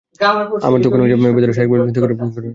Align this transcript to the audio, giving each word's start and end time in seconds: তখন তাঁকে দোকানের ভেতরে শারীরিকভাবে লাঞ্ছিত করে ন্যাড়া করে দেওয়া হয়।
তখন 0.21 0.59
তাঁকে 0.63 0.79
দোকানের 0.85 1.33
ভেতরে 1.37 1.53
শারীরিকভাবে 1.55 1.79
লাঞ্ছিত 1.81 1.97
করে 2.03 2.13
ন্যাড়া 2.13 2.17
করে 2.17 2.17
দেওয়া 2.19 2.35
হয়। 2.43 2.49